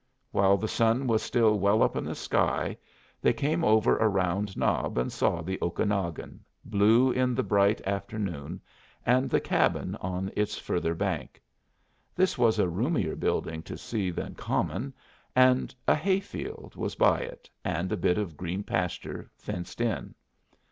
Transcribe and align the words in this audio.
While 0.31 0.57
the 0.57 0.67
sun 0.67 1.05
was 1.05 1.21
still 1.21 1.59
well 1.59 1.83
up 1.83 1.95
in 1.95 2.05
the 2.05 2.15
sky 2.15 2.75
they 3.21 3.33
came 3.33 3.63
over 3.63 3.97
a 3.97 4.07
round 4.09 4.57
knob 4.57 4.97
and 4.97 5.11
saw 5.11 5.43
the 5.43 5.59
Okanagon, 5.61 6.39
blue 6.65 7.11
in 7.11 7.35
the 7.35 7.43
bright 7.43 7.79
afternoon, 7.85 8.61
and 9.05 9.29
the 9.29 9.39
cabin 9.39 9.95
on 10.01 10.31
its 10.35 10.57
further 10.57 10.95
bank. 10.95 11.39
This 12.15 12.35
was 12.35 12.57
a 12.57 12.67
roomier 12.67 13.15
building 13.15 13.61
to 13.61 13.77
see 13.77 14.09
than 14.09 14.33
common, 14.33 14.91
and 15.35 15.75
a 15.87 15.93
hay 15.93 16.19
field 16.19 16.75
was 16.75 16.95
by 16.95 17.19
it, 17.19 17.47
and 17.63 17.91
a 17.91 17.95
bit 17.95 18.17
of 18.17 18.37
green 18.37 18.63
pasture, 18.63 19.29
fenced 19.37 19.79
in. 19.79 20.15